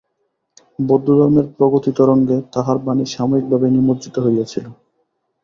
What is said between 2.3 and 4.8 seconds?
তাঁহার বাণী সাময়িক ভাবে নিমজ্জিত হইয়াছিল।